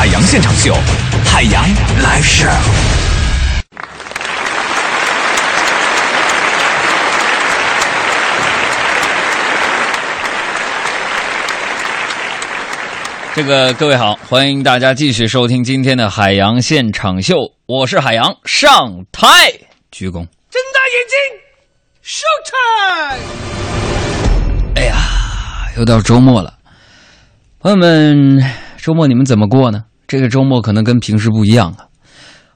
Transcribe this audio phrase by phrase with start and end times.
[0.00, 0.74] 海洋现场秀，
[1.26, 1.62] 海洋
[2.02, 2.48] live show。
[13.34, 17.36] 这个各位好，欢迎大家继续收听今天的海洋现场秀，
[17.66, 19.52] 我是海洋，上台
[19.90, 20.12] 鞠躬。
[20.12, 21.18] 睁大眼睛
[22.02, 23.20] ，show time！
[24.76, 24.96] 哎呀，
[25.76, 26.54] 又到周末了，
[27.58, 28.42] 朋友们，
[28.78, 29.84] 周末你们怎么过呢？
[30.10, 31.86] 这个周末可能跟平时不一样了，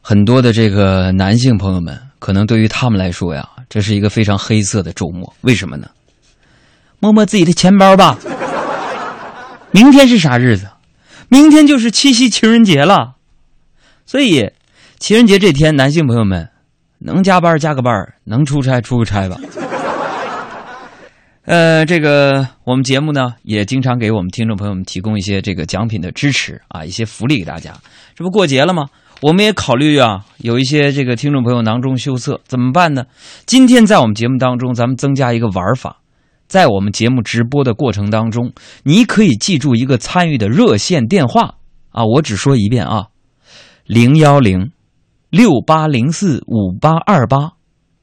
[0.02, 5.32] 很多的这个男性朋友们，可能对于他们来说呀，这是一个非常黑色的周末。
[5.42, 5.86] 为什么呢？
[6.98, 8.18] 摸摸自己的钱包吧。
[9.70, 10.66] 明天是啥日子？
[11.28, 13.12] 明天就是七夕情人节了，
[14.04, 14.50] 所以
[14.98, 16.50] 情人节这天，男性朋友们
[16.98, 19.38] 能加班加个班，能出差出个差吧。
[21.46, 27.74] 呃，这个我们节目呢，也经常给我们听众朋友们提供一些这个奖品的支持啊，一些福利给大家。
[28.14, 28.86] 这不过节了吗？
[29.20, 33.04] 我们也考虑啊，有一些这个听众朋友囊中羞涩，怎么办呢？
[33.44, 36.00] 今天在我们节目当中，咱们增加一个玩法，
[36.46, 41.56] 在我们节目直播的过程当中，你可以记住一个参与的热线电话
[41.90, 43.08] 啊，我只说一遍啊，
[43.84, 44.70] 零幺零
[45.28, 47.52] 六八零四五八二八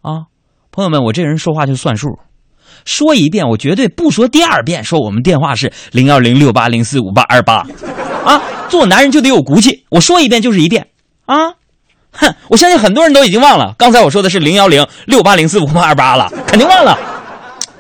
[0.02, 0.28] 啊，
[0.69, 2.19] 朋友们，我这人说话就算数。
[2.86, 4.84] 说一遍，我绝对不说第二遍。
[4.84, 7.66] 说我们电话是零幺零六八零四五八二八，
[8.26, 9.86] 啊，做男人就得有骨气。
[9.90, 10.88] 我说一遍就是一遍，
[11.26, 11.52] 啊，
[12.12, 16.97] 哼，我相信很多人都已经忘了，刚才我说的是零幺零六八零四五八二八了，肯定忘了。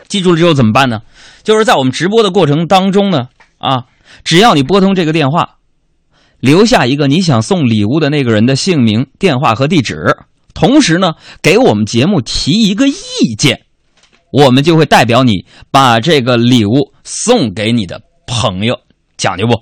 [0.07, 1.01] 记住了之后怎么办呢？
[1.43, 3.85] 就是在我们直播的过程当中呢，啊，
[4.23, 5.55] 只要你拨通这个电话，
[6.39, 10.17] 留下一个你想送礼物的那个人的姓名、电话和地址，
[10.53, 13.61] 同时呢，给我们节目提一个意见。
[14.31, 18.75] 我们就会代表你把这个礼物送给你的朋友，
[19.17, 19.61] 讲究不？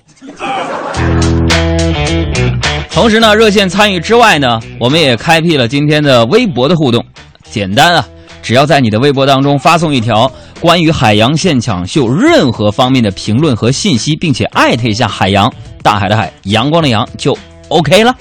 [2.92, 7.04] 同时呢，热线参与之外呢，我们也开辟了今天的微博的互动，
[7.44, 8.08] 简单啊，
[8.42, 15.52] 只要在你的微博当中发送一条关于海洋现场秀任何方面的评论和信息，并且艾特一下海洋，
[15.82, 17.38] 大海的海，阳光的阳，就
[17.70, 18.14] OK 了。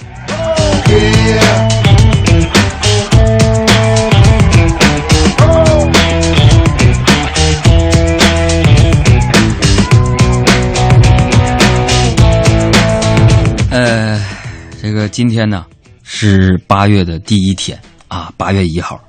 [14.99, 15.65] 个今天呢
[16.03, 17.79] 是八月的第一天
[18.09, 19.01] 啊，八月一号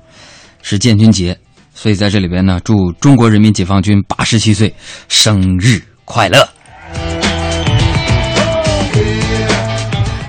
[0.63, 1.37] 是建军节，
[1.75, 4.73] 所以在这里边呢，祝中国人民解放军八十七岁
[5.09, 6.49] 生日快乐。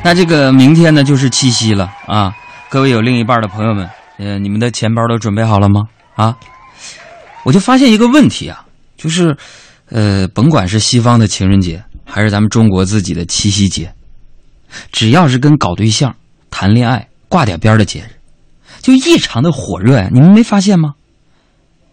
[0.03, 2.33] 那这个明天呢就是七夕了啊，
[2.69, 5.81] 各位有另一半的朋友们，呃，你们的钱包都准备好了吗？
[6.15, 6.35] 啊，
[7.43, 8.65] 我就发现一个问题啊，
[8.97, 9.37] 就是，
[9.91, 13.93] 呃，甭管是西方的情人节，还是咱们中国自己的七夕节。
[14.91, 16.15] 只要是跟搞对象、
[16.49, 18.11] 谈恋爱挂点边的节日，
[18.81, 20.09] 就异常的火热呀！
[20.11, 20.93] 你们没发现吗？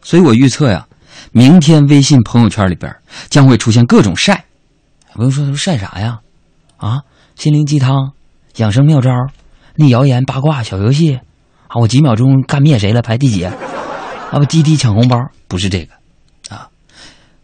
[0.03, 0.87] 所以我预测呀，
[1.33, 2.94] 明天微信朋友圈里边
[3.28, 4.44] 将会出现各种晒。
[5.15, 6.21] 朋友说：“都晒啥呀？
[6.77, 7.03] 啊，
[7.34, 8.12] 心灵鸡汤、
[8.56, 9.11] 养生妙招、
[9.75, 11.17] 那谣言八卦小游戏
[11.67, 11.81] 啊！
[11.81, 13.03] 我几秒钟干灭谁了？
[13.03, 13.44] 排第几？
[13.44, 13.53] 啊
[14.31, 15.19] 不，滴滴抢红包
[15.49, 15.93] 不是这个
[16.55, 16.69] 啊！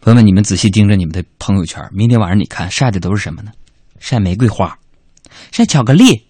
[0.00, 3.50] 朋友们，你们仔细盯着你们的朋友圈，明天晚上你看晒的都是什么呢？
[3.98, 4.78] 晒玫瑰花。
[5.54, 6.26] 晒巧克力，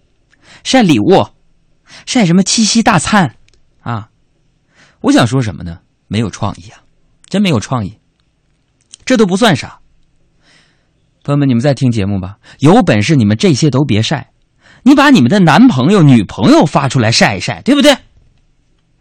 [0.65, 1.27] 晒礼物，
[2.05, 3.37] 晒什么七夕大餐
[3.81, 4.11] 啊！
[5.01, 5.79] 我想说什么呢？
[6.09, 6.85] 没有创意啊，
[7.31, 7.99] 真没有创意。
[9.07, 9.81] 这都不算啥，
[11.23, 12.37] 朋友们，你们在听节目吧？
[12.59, 14.31] 有本事你们这些都别晒，
[14.83, 17.97] 你把你们的男朋友、女朋友发出来晒一晒，对不对？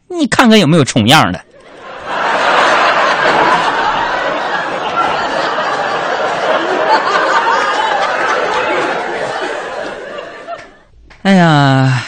[0.07, 1.43] 你看看有没有重样的。
[11.23, 12.03] 哎呀，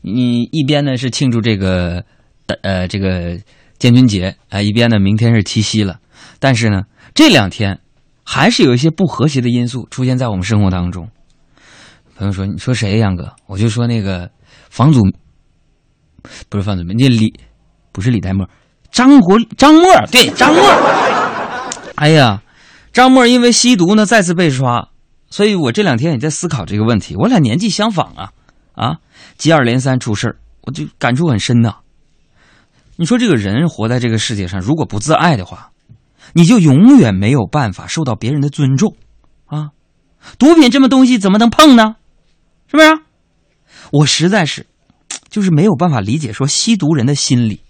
[0.00, 2.04] 你一边呢是庆祝这个
[2.62, 3.36] 呃这个
[3.80, 5.98] 建军节啊，一边呢明天是七夕了。
[6.38, 6.82] 但是呢，
[7.14, 7.80] 这两天
[8.24, 11.10] 还是有一些不和谐的因素出现在我们生活当中。
[12.14, 14.30] 朋友说：“你说谁，杨哥？”我就说那个
[14.68, 15.02] 房祖，
[16.48, 17.34] 不是房祖名，那李
[17.90, 18.48] 不是李代沫，
[18.92, 19.82] 张国张默，
[20.12, 20.62] 对张默。
[21.96, 22.40] 哎呀，
[22.92, 24.89] 张默因为吸毒呢再次被刷。
[25.30, 27.14] 所以我这两天也在思考这个问题。
[27.16, 28.32] 我俩年纪相仿啊，
[28.74, 28.98] 啊，
[29.38, 31.76] 接二连三出事，我就感触很深呐。
[32.96, 35.70] 你说这个人活在这个世界上，如果不自爱的话，
[36.34, 38.96] 你就永远没有办法受到别人的尊重
[39.46, 39.70] 啊。
[40.38, 41.96] 毒品这么东西怎么能碰呢？
[42.66, 43.00] 是不是？
[43.92, 44.66] 我实在是
[45.28, 47.60] 就是没有办法理解说吸毒人的心理。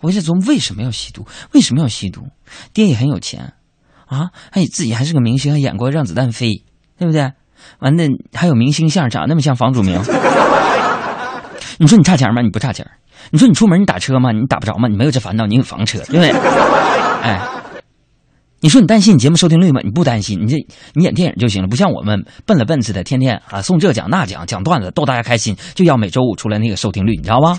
[0.00, 1.26] 我在琢磨为什么要吸毒？
[1.52, 2.28] 为什么要吸毒？
[2.72, 3.52] 爹也很有钱
[4.06, 6.48] 啊，还自己还是个明星，还演过《让子弹飞》，
[7.02, 7.28] 对不对？
[7.80, 10.00] 完了还有明星相，长那么像房祖名。
[11.78, 12.40] 你说你差钱吗？
[12.40, 12.88] 你不差钱。
[13.30, 14.30] 你说你出门你打车吗？
[14.30, 14.86] 你打不着吗？
[14.86, 16.30] 你没有这烦恼，你有房车，对不对？
[17.22, 17.40] 哎，
[18.60, 19.80] 你说你担心你节目收听率吗？
[19.82, 20.56] 你不担心，你这
[20.94, 27.58] 你演电影就行了，不像我们笨了笨似的，天天啊送这奖那奖，讲段子逗大家开心，就要每周五出来那个收听率，你知道吧？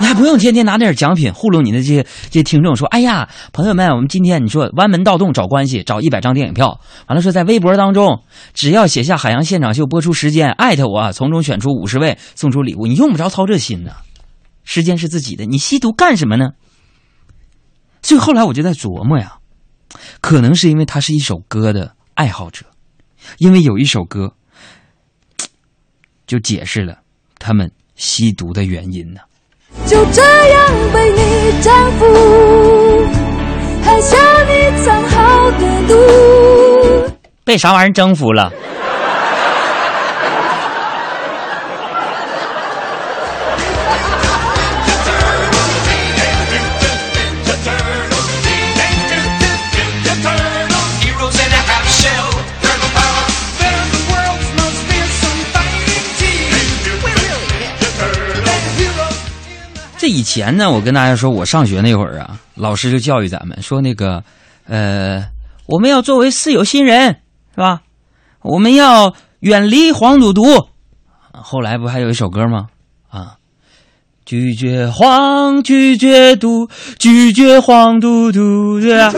[0.00, 13.92] 你还不用天天拿点奖品糊弄你的这些这些听众，说：“哎呀，朋友们，我们今天你说弯门盗洞找关系，找一百张电影票，完了说在微博当中，只要写下海洋现场秀播出时间，艾特我，从中选出五十位送出礼物，你用不着操这心呢。
[14.64, 16.50] 时间是自己的，你吸毒干什么呢？”
[18.02, 19.38] 所以后来我就在琢磨呀，
[20.20, 22.66] 可能是因为他是一首歌的爱好者，
[23.38, 24.34] 因为有一首歌
[26.26, 26.98] 就解释了
[27.38, 29.20] 他们吸毒的原因呢。
[29.86, 30.60] 就这样
[30.92, 32.06] 被你征服，
[33.84, 34.16] 喝下
[34.48, 35.94] 你藏好的毒。
[37.44, 38.50] 被啥玩意征服了？
[60.04, 64.22] 这以前呢，我跟大家说，我上学那会儿啊，老师就教育咱们说，那个，
[64.66, 65.24] 呃，
[65.64, 67.20] 我们要作为四有新人，
[67.54, 67.80] 是吧？
[68.42, 70.44] 我们要远离黄赌毒。
[71.32, 72.66] 后来不还有一首歌吗？
[73.08, 73.36] 啊，
[74.26, 76.68] 拒绝黄，拒绝赌，
[76.98, 79.10] 拒绝黄赌毒，对吧？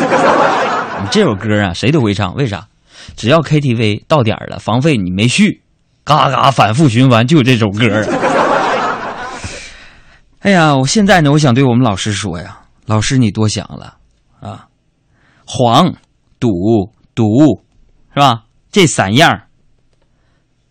[1.02, 2.68] 你这首歌啊，谁都会唱，为啥？
[3.16, 5.62] 只要 KTV 到点了，房费你没续，
[6.04, 8.06] 嘎嘎反复循环，就这首歌。
[10.46, 13.96] 哎呀，我现在呢，我想对我们老师说呀，老师你多想了
[14.38, 14.68] 啊，
[15.44, 15.92] 黄、
[16.38, 16.48] 赌、
[17.16, 17.60] 毒，
[18.14, 18.44] 是吧？
[18.70, 19.42] 这三样，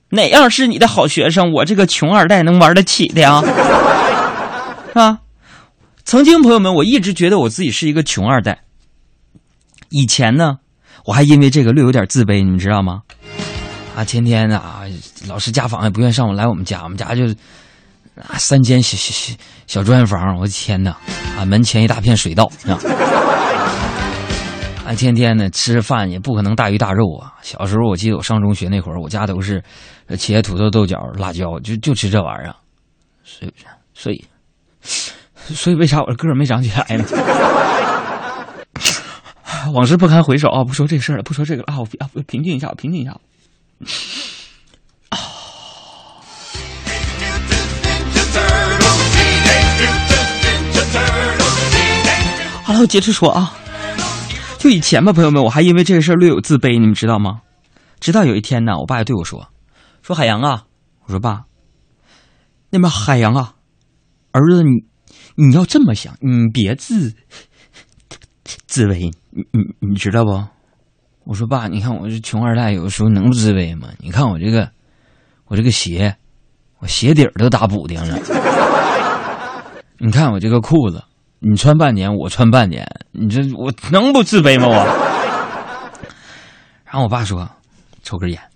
[0.07, 1.51] 哪样是你的好学生？
[1.51, 3.41] 我这个穷二代能玩得起的呀？
[4.87, 5.19] 是吧？
[6.05, 8.63] 曾经朋友们，我一直觉得我自己是一个穷二代。
[9.89, 10.59] 以前呢，
[11.03, 13.01] 我还因为这个略有点自卑，你们知道吗？
[13.93, 14.83] 啊，天天啊，
[15.27, 17.23] 老师家访也不愿上我来我们家，我们家就。
[18.15, 19.33] 啊，三间小小小
[19.67, 20.95] 小砖房，我的天哪！
[21.37, 22.79] 啊，门前一大片水稻啊！
[24.87, 27.33] 啊，天天呢吃饭也不可能大鱼大肉啊。
[27.41, 29.61] 小时候我记得我上中学那会儿，我家都是
[30.11, 32.55] 茄土豆、豆角、辣椒，就就吃这玩意儿。
[33.23, 33.53] 所以，
[33.93, 34.23] 所以，
[34.81, 37.03] 所以为啥我个儿没长起来呢？
[39.73, 40.63] 往事不堪回首啊！
[40.63, 41.79] 不说这事儿了，不说这个了啊！
[41.79, 43.17] 我啊，平静一下，我平静一下。
[52.75, 53.53] 然后，接着说啊。
[54.59, 57.39] 就以前吧，朋友们，我还因为这个事儿略有自卑，你们知道吗？
[58.01, 59.47] 直到有一天呢，我爸对我说
[60.03, 60.65] ：“说海洋啊，
[61.05, 61.45] 我说爸，
[62.69, 63.53] 那么海洋啊，
[64.33, 64.83] 儿子你
[65.35, 67.15] 你要这么想，你别自
[68.43, 70.43] 自卑，你你你知道不？”
[71.23, 73.87] 我说爸，你看我这穷二代，有的时候能不自卑吗？
[73.99, 74.69] 你看我这个
[75.45, 76.13] 我这个鞋，
[76.79, 78.19] 我鞋底儿都打补丁了。
[79.97, 81.01] 你看我这个裤子。
[81.47, 84.65] 你穿半年，我穿半年，你这我能不自卑吗？
[84.67, 84.73] 我。
[86.83, 87.47] 然后我爸说
[88.01, 88.41] ：“抽根烟。”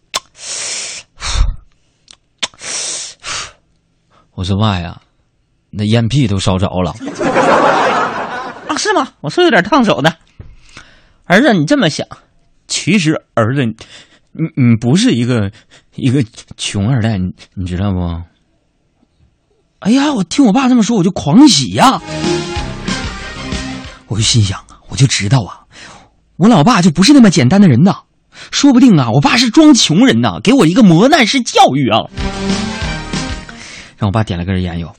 [4.34, 5.00] 我说：“爸呀，
[5.70, 6.96] 那烟屁都烧着了。
[8.68, 9.10] ”啊，是吗？
[9.22, 10.12] 我是有点烫手的。
[11.26, 12.08] 儿子，你这么想，
[12.68, 13.76] 其实儿子，你
[14.56, 15.52] 你不是一个
[15.94, 16.26] 一个
[16.58, 18.00] 穷二代，你你知道不？
[19.80, 22.02] 哎呀，我听我爸这么说，我就狂喜呀。
[24.10, 25.62] 我就心想啊，我就知道啊，
[26.38, 28.04] 我老爸就不是那么简单的人呐，
[28.52, 32.10] 说不定啊，我爸是装穷人呐，给我一个磨难式教育啊。
[33.98, 34.94] 让我爸点了根烟，又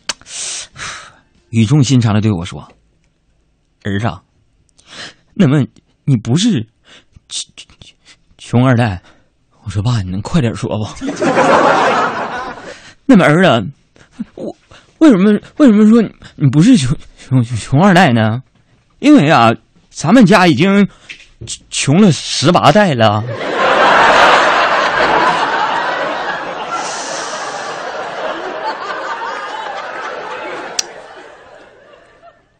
[1.51, 2.69] 语重心长的对我说
[3.83, 4.07] ：“儿子，
[5.35, 5.65] 那么
[6.05, 6.67] 你不是
[7.29, 7.51] 穷
[8.39, 9.03] 穷二代？”
[9.65, 10.87] 我说：“爸，你能快点说不？”
[13.07, 13.67] 那么儿子，
[14.37, 14.55] 我
[14.99, 18.43] 为什么为什么说你你不是穷穷穷二代呢？
[19.01, 19.53] 因为啊，
[19.91, 20.89] 咱们家已经
[21.71, 23.25] 穷了十八代了。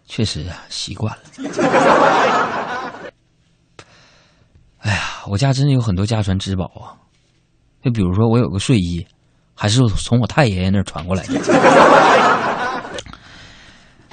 [0.07, 1.21] 确实啊，习惯了。
[4.81, 6.97] 哎呀，我家真的有很多家传之宝啊，
[7.85, 9.07] 就比如说我有个睡衣，
[9.55, 11.35] 还是从我太爷爷那儿传过来的。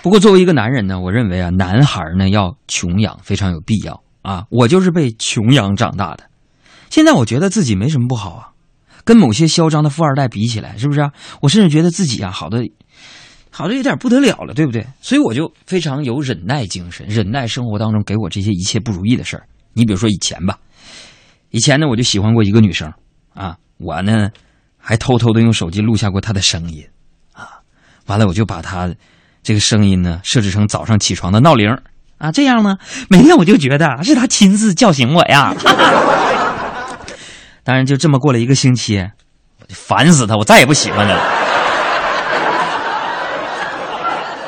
[0.04, 4.46] 不过作为一个男人呢，我认为啊，男孩呢要穷养非常有必要啊。
[4.50, 6.24] 我就是被穷养长大的，
[6.90, 8.50] 现在我觉得自己没什么不好啊，
[9.04, 11.10] 跟某些嚣张的富二代比起来，是不是？
[11.42, 12.68] 我甚至觉得自己啊好的。
[13.50, 14.86] 好的有点不得了了，对不对？
[15.02, 19.48] 所以我就非常有忍耐精神，忍耐生活当中给我这些一切不如意的事儿。
[19.74, 20.60] 你比如说以前吧，
[21.50, 22.94] 以前呢我就喜欢过一个女生
[23.34, 24.30] 啊，我呢
[24.78, 26.86] 还偷偷的用手机录下过她的声音
[27.34, 27.50] 啊，
[28.06, 28.94] 完了我就把她
[29.48, 31.74] 这个声音呢设置成早上起床的闹铃
[32.18, 32.76] 啊，这样呢
[33.10, 35.56] 每天我就觉得是他亲自叫醒我呀。
[37.64, 38.98] 当然就这么过了一个星期，
[39.62, 41.22] 我就烦死他，我再也不喜欢他了。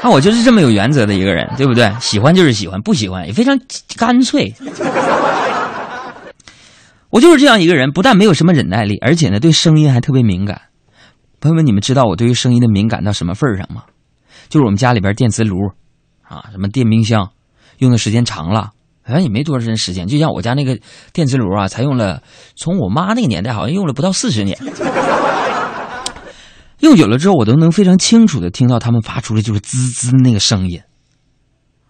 [0.04, 1.90] 那 我就是这么有原则的一个人，对不对？
[2.02, 3.58] 喜欢就是喜欢，不喜欢也非常
[3.96, 4.54] 干脆。
[7.10, 10.64] 我就是这样一个人，不但没有什么忍耐力，而且呢，对声音还特别敏感。
[11.40, 13.84] 朋友们，你们知道我对于声音的敏感到什么份上吗？
[14.50, 15.56] 就是我们家里边电磁炉，
[16.24, 17.32] 啊，什么电冰箱，
[17.78, 18.72] 用的时间长了，
[19.04, 20.08] 好像也没多长时间。
[20.08, 20.78] 就像我家那个
[21.14, 22.24] 电磁炉啊，才用了，
[22.56, 24.58] 从我妈那个年代好像用了不到四十年。
[26.80, 30.82] 用久了之后，我都能非常清楚的听到他们发出的就是滋滋那个声音。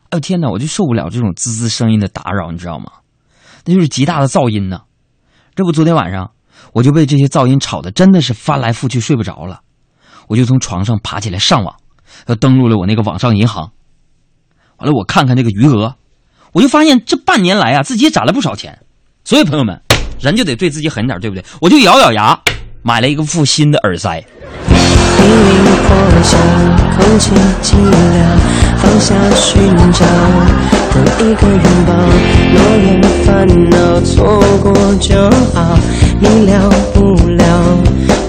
[0.09, 2.91] 哎呦天哪，我就受不了这种滋滋声音的打扰，你知道吗？
[3.65, 4.81] 那就是极大的噪音呢。
[5.55, 6.31] 这不，昨天晚上
[6.73, 9.61] 我就被这些噪音吵得真的是翻来覆去睡不着了。
[10.27, 11.75] 我就从床上爬起来上网，
[12.27, 13.71] 又登录了我那个网上银行。
[14.77, 15.95] 完了，我看看这个余额，
[16.53, 18.79] 我就发现这半年来啊，自己也攒了不少钱。
[19.25, 19.81] 所以朋友们，
[20.19, 21.43] 人就得对自己狠点，对不对？
[21.61, 22.39] 我就咬咬牙
[22.81, 24.23] 买了一个副新的耳塞。
[25.17, 26.37] 濒临破晓，
[26.95, 28.37] 空气寂寥，
[28.77, 30.05] 放下寻找，
[30.93, 31.93] 多一个拥抱，
[32.53, 35.77] 诺言烦恼，错过就好，
[36.21, 37.77] 你了不了，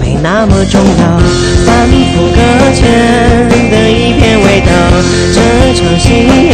[0.01, 1.19] 没那么重要，
[5.33, 5.37] 这
[5.73, 6.53] 场戏演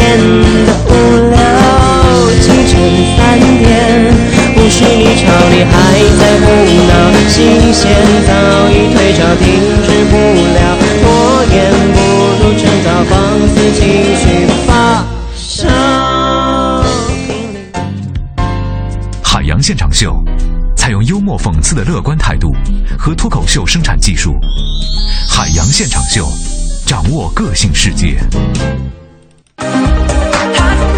[0.66, 0.92] 得无
[1.30, 1.38] 聊，
[2.42, 2.72] 清晨
[3.18, 3.18] 三
[3.58, 3.66] 点。
[4.56, 5.74] 不是你吵，你还
[6.18, 6.46] 在胡
[6.88, 6.92] 闹，
[7.27, 7.36] 新
[7.74, 7.84] 鲜
[8.25, 8.30] 早
[8.70, 9.46] 已退潮，停
[9.86, 10.60] 止不了，
[11.01, 11.06] 拖
[11.54, 11.56] 延
[11.94, 11.98] 不
[12.44, 13.16] 如趁早放
[13.48, 13.82] 肆情
[14.16, 14.24] 绪
[14.68, 14.70] 发
[15.36, 15.70] 烧。
[19.24, 20.22] 海洋现场秀，
[20.75, 22.54] 采用幽默讽刺的乐观态度
[22.98, 24.36] 和脱口秀生产技术。
[25.30, 26.27] 海洋现场秀，
[26.88, 28.17] 掌握个性世界。
[29.58, 29.67] 他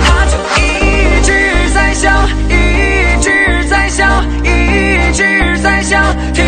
[0.05, 5.99] 他就一直在笑，一直在笑，一直在笑，
[6.31, 6.45] 听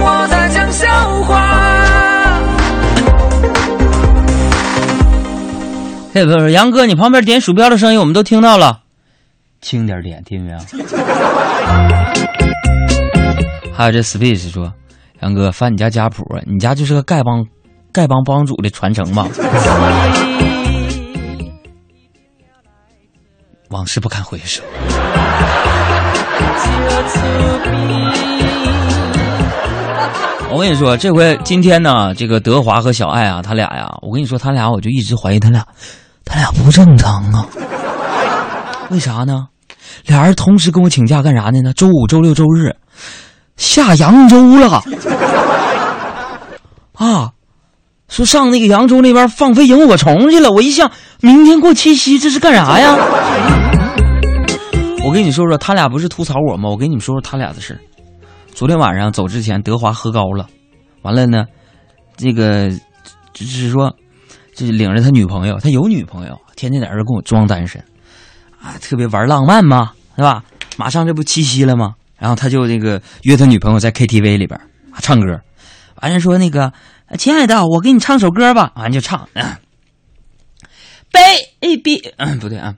[0.00, 0.86] 我在讲笑
[1.24, 2.40] 话。
[6.14, 8.82] 嘿，不是杨哥，你旁边点鼠标的声音我们都听到了，
[9.60, 10.58] 轻点点，听见没有？
[13.74, 14.72] 还有这 speech 说，
[15.22, 17.44] 杨哥翻你家家谱，你家就是个丐帮，
[17.96, 19.26] 丐帮帮主的传承吧？
[23.70, 24.62] 往事不堪回首。
[30.50, 35.66] 我跟你说，这回今天呢，这个德华和小爱啊，他俩呀，我跟你说，他俩我就一直怀疑他俩，
[36.22, 37.46] 他俩不正常啊。
[38.90, 39.48] 为啥呢？
[40.04, 41.62] 俩人同时跟我请假干啥呢？
[41.62, 42.76] 呢，周五、周六、周日
[43.56, 44.82] 下扬州了
[46.92, 47.32] 啊！
[48.08, 50.50] 说上那个扬州那边放飞萤火虫去了。
[50.50, 52.96] 我一想，明天过七夕，这是干啥呀？
[55.04, 56.68] 我跟你说说，他俩不是吐槽我吗？
[56.68, 57.78] 我跟你们说说他俩的事
[58.52, 60.46] 昨天晚上走之前，德华喝高了，
[61.02, 61.44] 完了呢，
[62.16, 62.70] 这个
[63.32, 63.94] 就是说，
[64.54, 67.82] 就领着他女朋友，他有女朋友，天天在这跟我装单身，
[68.60, 70.42] 啊，特别玩浪漫嘛，是吧？
[70.76, 71.94] 马上这不七夕了吗？
[72.18, 74.58] 然后他就那个约他女朋友在 KTV 里边
[74.90, 75.40] 啊唱歌，
[76.00, 76.72] 完了说那个
[77.18, 79.28] 亲爱的，我给你唱首歌吧，完就唱
[81.12, 82.74] ，baby，嗯， 不对啊。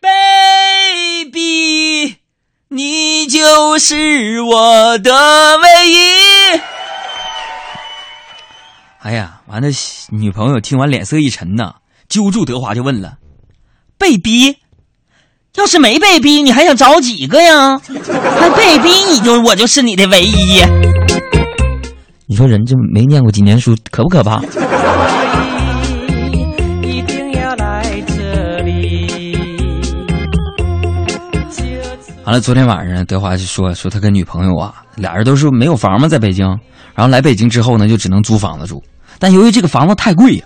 [0.00, 2.16] baby，
[2.68, 6.60] 你就是我的唯一。
[9.00, 9.68] 哎呀，完了，
[10.10, 11.74] 女朋友听完脸色一沉呐，
[12.08, 13.18] 揪住德华就问了
[13.98, 14.58] ：“被逼？
[15.56, 17.76] 要是没被逼，你还想找几个呀？
[17.78, 20.62] 还被逼，你就我就是你的唯一。
[22.30, 24.36] 你说人这没念过几年书，可不可怕？”
[32.26, 36.46] 完了，昨天晚上德华就说说他跟女朋友啊，俩人都是没有房嘛，在北京，
[36.94, 38.84] 然后来北京之后呢，就只能租房子住。
[39.18, 40.44] 但由于这个房子太贵呀，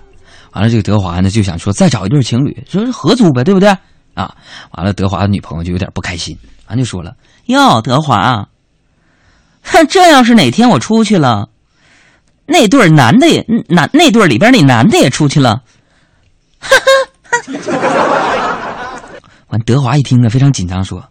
[0.53, 3.67] 完了，这个德华呢就想说再找一对情侣，说是合租呗，对不对？
[4.13, 4.33] 啊，
[4.71, 6.37] 完了，德华的女朋友就有点不开心，
[6.69, 7.13] 完就说了
[7.47, 8.47] ：“哟，德华，
[9.61, 11.49] 哼， 这要是哪天我出去了，
[12.45, 15.61] 那对男的也男那对里边那男的也出去了，
[16.59, 16.85] 哈哈。”
[19.49, 21.03] 完，德华一听呢，非常紧张，说：“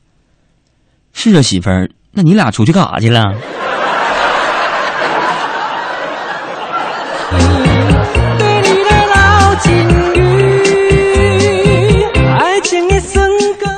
[1.15, 3.33] 是啊，媳妇儿，那你俩出去干啥去了？”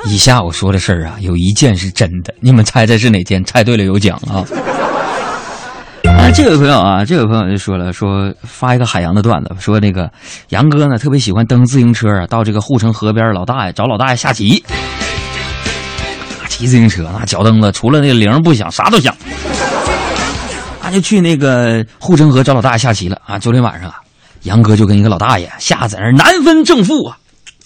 [0.07, 3.45] 以下我说的事儿啊，有一件是真的，你们猜猜是哪件？
[3.45, 4.45] 猜对了有奖啊！
[6.37, 10.11] 这位朋友啊，这位朋友就说了，说发一个海洋的段子，说那个
[10.49, 14.63] 杨哥呢特别喜欢蹬自行车啊，到这个护城河边，老大爷找老大爷下棋，
[16.49, 19.15] 骑自行车那脚蹬子，除了那铃不响，啥都响。
[20.83, 23.39] 他就去那个护城河找老大爷下棋了啊！
[23.39, 23.97] 昨天晚上啊，
[24.43, 27.17] 杨哥就跟一个老大爷下在那难分正负啊，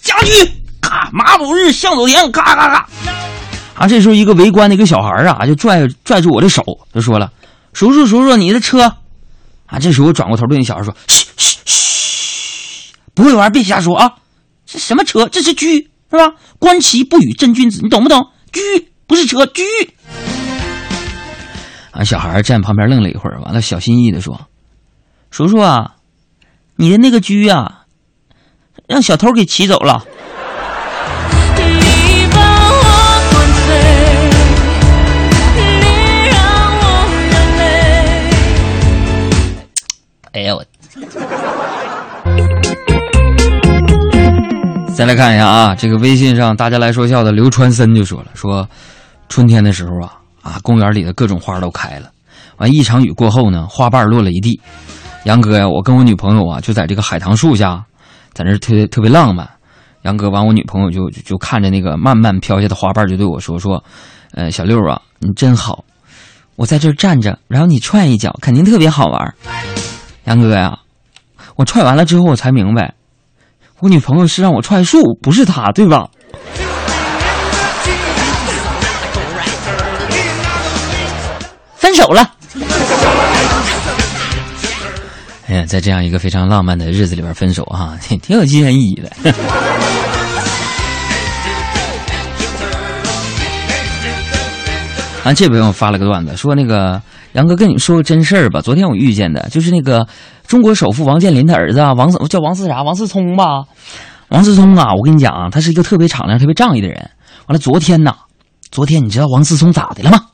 [0.01, 0.31] 下局。
[0.79, 1.09] 咔！
[1.11, 2.87] 马补日，向左田，咔咔咔！
[3.73, 7.29] 啊，这时候一个围观的一个小孩啊，就拽拽住我的手，就说了
[7.73, 8.95] ：“叔叔，叔叔，你的车。”
[9.67, 14.13] 啊，这时候转过头对那小孩说：“嘘嘘嘘，不会玩别瞎说啊！
[14.65, 15.29] 这什么车？
[15.29, 16.33] 这是车，是吧？
[16.57, 18.31] 观棋不语真君子，你懂不懂？
[18.51, 18.59] 车
[19.05, 19.61] 不是车，车。”
[21.93, 24.47] 啊，小孩站旁边愣了一会儿，完了小心翼翼的说
[25.29, 25.97] ：“叔叔啊，
[26.77, 27.85] 你的那个车啊，
[28.87, 30.03] 让小偷给骑走了。”
[40.33, 40.63] 哎呀我！
[44.93, 48.67] 再来看一下啊，这个微信上大家来说笑的刘川森就说了，说
[49.27, 52.11] 春天的时候啊啊，公园里的各种花都开了，
[52.57, 54.59] 完一场雨过后呢，花瓣落了一地。
[55.25, 57.83] 杨哥呀，我跟我女朋友啊就在这个海棠树下，
[58.33, 59.49] 在那特别特别浪漫。
[60.03, 63.83] 杨哥完，我女朋友就就看着那个慢慢飘下的花瓣，就对我说说，
[64.33, 65.83] 呃，小六啊，你真好，
[66.55, 69.33] 我在这站着，然后你踹一脚，肯定特别好玩。
[70.29, 70.77] 杨哥呀，
[71.55, 72.93] 我踹完了之后，我才明白，
[73.79, 76.07] 我女朋友是让我踹树，不是她，对吧？
[81.77, 82.29] 分手了。
[85.47, 89.33] 哎呀，在这样一个非常浪漫的日子里边分手啊，挺有纪念意义的。
[95.23, 97.01] 啊，这朋友发了个段子，说那个。
[97.33, 98.59] 杨哥，跟你说个真事儿吧。
[98.59, 100.07] 昨天我遇见的，就是那个
[100.47, 102.81] 中国首富王健林的儿子啊，王叫王思啥？
[102.81, 103.65] 王思聪吧？
[104.29, 106.97] 王思聪啊，我跟你讲啊，他是一个特别敞亮、特别仗义的人。
[107.45, 108.15] 完了，昨天呐，
[108.71, 110.25] 昨天你知道王思聪咋的了吗？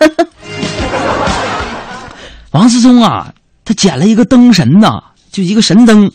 [2.52, 3.34] 王思聪啊，
[3.66, 4.98] 他捡了一个灯神呐，
[5.30, 6.10] 就一个神灯。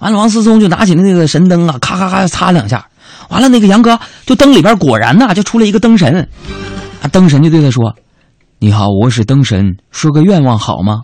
[0.00, 2.86] 完了，王思聪就拿起那个神灯啊，咔咔咔擦两下。
[3.30, 6.28] 完了，那个杨哥就灯里边果然呐，就出了一个灯神。
[7.02, 7.08] 啊！
[7.08, 7.94] 灯神就对他说
[8.60, 11.00] ：“你好，我是灯神，说个愿望好吗？”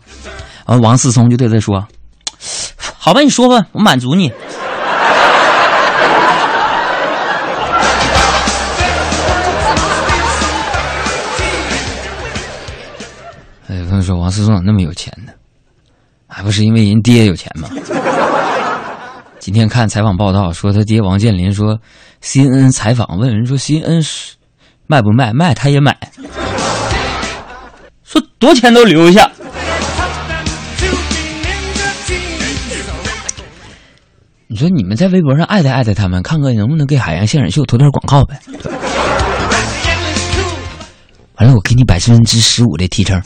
[0.66, 1.86] 完，王思聪就对他说
[2.76, 4.30] ：“好吧，你说吧，我满足你。”
[13.68, 15.32] 哎，有朋友说王思聪咋那么有钱呢？
[16.28, 17.70] 还不是因为人爹有钱吗？
[19.46, 21.78] 今天看采访报道说，他爹王健林说
[22.20, 24.34] ，CNN 采访问人说，CNN 是。
[24.88, 25.32] 卖不卖？
[25.32, 25.96] 卖他也买。
[28.02, 29.30] 说多钱都留下。
[34.48, 38.40] 你说你们在微博上艾特艾特他们，看看能不能给海洋现场秀投点广告呗？
[41.36, 43.22] 完了，我给你百分之十五的提成。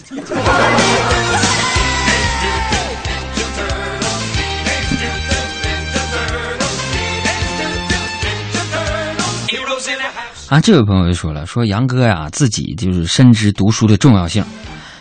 [10.50, 14.44] 啊，这位朋友就说了，说杨哥呀，自己就是深知读书的重要性，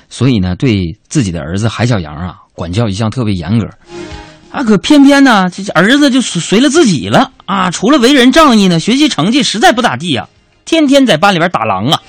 [0.07, 3.67] 所以呢，对自己的儿子海小杨啊，管教一向特别严格。
[4.51, 7.71] 啊，可偏偏呢，这儿子就随了自己了啊！
[7.71, 10.27] 除了为人仗义呢，学习成绩实在不咋地呀，
[10.65, 11.99] 天天在班里边打狼啊！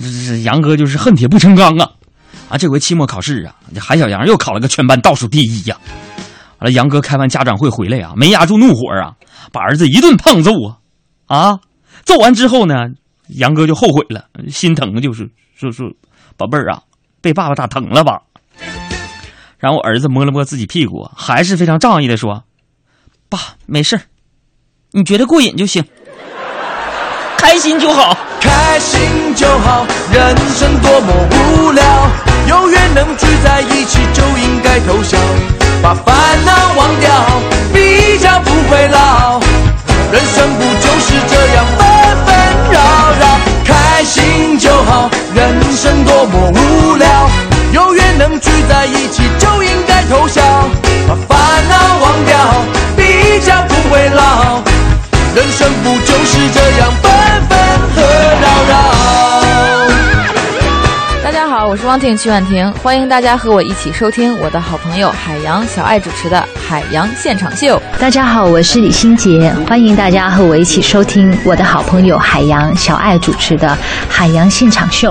[0.00, 1.88] 这这杨哥就是恨铁不成钢啊！
[2.48, 5.76] 啊，这回期末考试啊，这海小杨又考了个全班倒数第一呀！
[6.58, 9.14] 完了，杨哥开完家长会回来啊，没压住怒火啊，
[9.52, 10.74] 把儿子一顿胖揍啊！
[11.28, 11.58] 啊！
[12.04, 12.74] 揍完之后呢，
[13.28, 15.90] 杨哥就后悔了，心疼，就是说说，
[16.36, 16.82] 宝贝儿啊，
[17.20, 18.20] 被爸爸打疼了吧？
[19.58, 22.44] 然后我儿子摸了摸自己屁股，还是非常仗义的说
[23.28, 24.00] ：“爸，没事
[24.92, 25.84] 你觉得过瘾就行，
[27.36, 31.84] 开心就好，开心就好，人生多么无聊，
[32.48, 35.18] 有缘能聚在一起就应该偷笑。”
[35.82, 37.10] 把烦恼忘掉，
[37.72, 39.40] 比较不会老。
[40.12, 41.89] 人生不就是这样纷纷扰扰，
[44.58, 45.10] 就好。
[45.34, 47.30] 人生多么无聊，
[47.72, 50.42] 有缘能聚在一起就应该偷笑，
[51.08, 52.36] 把烦恼忘掉，
[52.96, 54.62] 比较不会老。
[55.34, 56.92] 人生不就是这样
[61.90, 67.82] 汪婷曲婉婷，欢迎大家和我一起收听我的好朋友海洋小爱主持的《海洋现场秀》。
[68.00, 73.66] 大家好，我是李心洁，欢迎大家和我一起收听我的好朋友海洋小爱主持的
[74.08, 75.10] 《海洋现场秀》。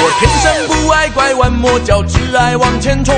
[0.00, 3.14] 我天生不爱拐弯抹角，只爱往前冲。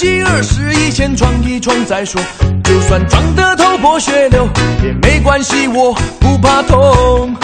[0.00, 2.18] 三七二十一，先闯一闯再说。
[2.64, 4.48] 就算撞得头破血流
[4.82, 7.36] 也没关系，我不怕痛。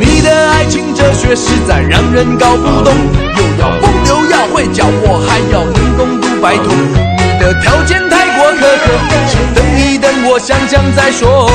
[0.00, 2.92] 你的爱情哲学实在让人搞不懂，
[3.36, 6.64] 又要风流要会叫我，还要能攻读白头。
[6.64, 8.90] 你的条件太过苛刻，
[9.28, 11.48] 先等一等，我想想再说。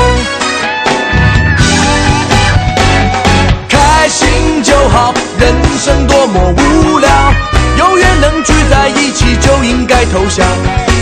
[3.67, 7.09] 开心就好，人生多么无聊，
[7.77, 10.43] 永远能聚在一起就应该偷笑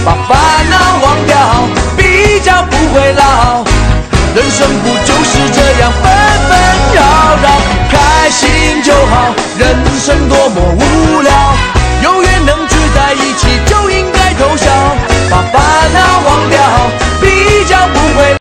[0.05, 1.37] 把烦恼忘掉
[1.97, 3.63] 比较不会老。
[4.35, 6.11] 人生不就是这样纷
[6.49, 6.59] 纷
[6.95, 7.01] 扰
[7.43, 7.49] 扰
[7.91, 11.31] 开心就好人生多么无聊
[12.01, 14.65] 永远能聚在一起就应该偷笑
[15.29, 16.59] 把烦恼忘掉
[17.21, 18.25] 比较不会